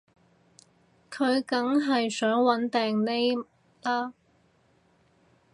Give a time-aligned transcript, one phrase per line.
[1.11, 3.45] 佢梗係想搵掟匿
[3.83, 4.13] 喇